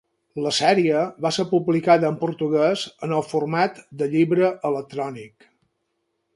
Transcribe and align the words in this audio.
La 0.43 0.51
sèrie 0.59 1.01
va 1.25 1.31
ser 1.35 1.45
publicada 1.51 2.09
en 2.09 2.17
portuguès 2.23 2.87
en 3.09 3.15
el 3.19 3.23
format 3.35 3.79
de 4.03 4.11
llibre 4.15 4.51
electrònic. 4.73 5.51